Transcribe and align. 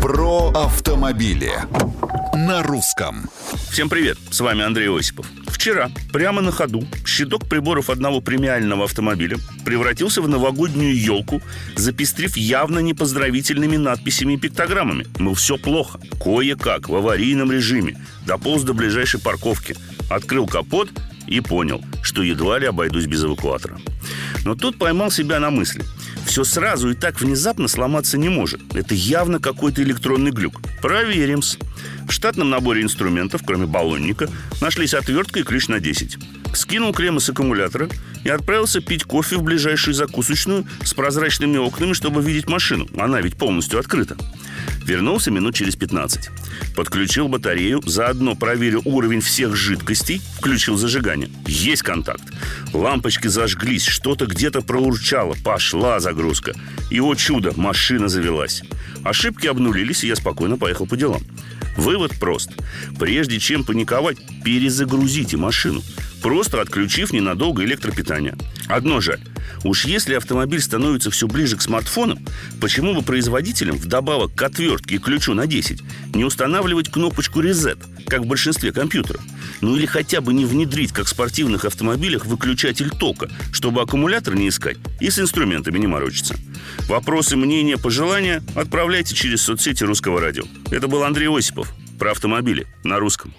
Про 0.00 0.50
автомобили 0.54 1.52
на 2.34 2.62
русском. 2.62 3.28
Всем 3.70 3.90
привет, 3.90 4.16
с 4.30 4.40
вами 4.40 4.64
Андрей 4.64 4.88
Осипов. 4.88 5.26
Вчера, 5.48 5.90
прямо 6.10 6.40
на 6.40 6.52
ходу, 6.52 6.84
щиток 7.04 7.46
приборов 7.46 7.90
одного 7.90 8.22
премиального 8.22 8.84
автомобиля 8.84 9.36
превратился 9.62 10.22
в 10.22 10.28
новогоднюю 10.28 10.98
елку, 10.98 11.42
запестрив 11.76 12.38
явно 12.38 12.78
непоздравительными 12.78 13.76
надписями 13.76 14.34
и 14.34 14.36
пиктограммами. 14.38 15.06
Мол, 15.18 15.34
все 15.34 15.58
плохо. 15.58 16.00
Кое-как, 16.18 16.88
в 16.88 16.96
аварийном 16.96 17.52
режиме. 17.52 18.00
Дополз 18.26 18.62
до 18.62 18.72
ближайшей 18.72 19.20
парковки. 19.20 19.76
Открыл 20.08 20.46
капот 20.46 20.88
и 21.26 21.40
понял, 21.40 21.82
что 22.02 22.22
едва 22.22 22.58
ли 22.58 22.66
обойдусь 22.66 23.06
без 23.06 23.22
эвакуатора. 23.22 23.78
Но 24.46 24.54
тут 24.54 24.78
поймал 24.78 25.10
себя 25.10 25.38
на 25.40 25.50
мысли– 25.50 25.84
все 26.30 26.44
сразу 26.44 26.90
и 26.90 26.94
так 26.94 27.20
внезапно 27.20 27.66
сломаться 27.66 28.16
не 28.16 28.28
может. 28.28 28.60
Это 28.76 28.94
явно 28.94 29.40
какой-то 29.40 29.82
электронный 29.82 30.30
глюк. 30.30 30.62
Проверим-с. 30.80 31.58
В 32.06 32.12
штатном 32.12 32.50
наборе 32.50 32.82
инструментов, 32.82 33.42
кроме 33.44 33.66
баллонника, 33.66 34.28
нашлись 34.60 34.94
отвертка 34.94 35.40
и 35.40 35.42
ключ 35.42 35.66
на 35.66 35.80
10. 35.80 36.18
Скинул 36.54 36.92
крем 36.92 37.16
из 37.16 37.28
аккумулятора 37.28 37.88
и 38.22 38.28
отправился 38.28 38.80
пить 38.80 39.02
кофе 39.02 39.38
в 39.38 39.42
ближайшую 39.42 39.92
закусочную 39.92 40.66
с 40.84 40.94
прозрачными 40.94 41.56
окнами, 41.56 41.94
чтобы 41.94 42.22
видеть 42.22 42.48
машину. 42.48 42.86
Она 42.96 43.20
ведь 43.20 43.36
полностью 43.36 43.80
открыта. 43.80 44.16
Вернулся 44.90 45.30
минут 45.30 45.54
через 45.54 45.76
15. 45.76 46.30
Подключил 46.74 47.28
батарею, 47.28 47.80
заодно 47.86 48.34
проверил 48.34 48.82
уровень 48.84 49.20
всех 49.20 49.54
жидкостей, 49.54 50.20
включил 50.36 50.76
зажигание. 50.76 51.30
Есть 51.46 51.82
контакт. 51.82 52.24
Лампочки 52.72 53.28
зажглись, 53.28 53.86
что-то 53.86 54.26
где-то 54.26 54.62
проурчало, 54.62 55.36
пошла 55.44 56.00
загрузка. 56.00 56.54
И, 56.90 56.98
о 56.98 57.14
чудо, 57.14 57.52
машина 57.54 58.08
завелась. 58.08 58.64
Ошибки 59.04 59.46
обнулились, 59.46 60.02
и 60.02 60.08
я 60.08 60.16
спокойно 60.16 60.56
поехал 60.56 60.88
по 60.88 60.96
делам. 60.96 61.22
Вывод 61.76 62.18
прост. 62.18 62.50
Прежде 62.98 63.38
чем 63.38 63.62
паниковать, 63.62 64.18
перезагрузите 64.42 65.36
машину 65.36 65.82
просто 66.20 66.60
отключив 66.60 67.12
ненадолго 67.12 67.64
электропитание. 67.64 68.36
Одно 68.68 69.00
жаль. 69.00 69.20
Уж 69.64 69.84
если 69.84 70.14
автомобиль 70.14 70.60
становится 70.60 71.10
все 71.10 71.26
ближе 71.26 71.56
к 71.56 71.62
смартфонам, 71.62 72.18
почему 72.60 72.94
бы 72.94 73.02
производителям 73.02 73.76
вдобавок 73.76 74.34
к 74.34 74.42
отвертке 74.42 74.96
и 74.96 74.98
ключу 74.98 75.34
на 75.34 75.46
10 75.46 75.80
не 76.14 76.24
устанавливать 76.24 76.90
кнопочку 76.90 77.40
«Reset», 77.40 77.78
как 78.06 78.22
в 78.22 78.26
большинстве 78.26 78.72
компьютеров? 78.72 79.22
Ну 79.60 79.76
или 79.76 79.86
хотя 79.86 80.20
бы 80.20 80.32
не 80.32 80.44
внедрить, 80.44 80.92
как 80.92 81.06
в 81.06 81.10
спортивных 81.10 81.64
автомобилях, 81.64 82.26
выключатель 82.26 82.90
тока, 82.90 83.30
чтобы 83.52 83.82
аккумулятор 83.82 84.34
не 84.34 84.48
искать 84.48 84.78
и 85.00 85.10
с 85.10 85.18
инструментами 85.18 85.78
не 85.78 85.86
морочиться. 85.86 86.36
Вопросы, 86.88 87.36
мнения, 87.36 87.76
пожелания 87.76 88.42
отправляйте 88.54 89.14
через 89.14 89.42
соцсети 89.42 89.84
Русского 89.84 90.20
радио. 90.20 90.44
Это 90.70 90.88
был 90.88 91.04
Андрей 91.04 91.28
Осипов 91.28 91.72
про 91.98 92.12
автомобили 92.12 92.66
на 92.82 92.98
русском. 92.98 93.34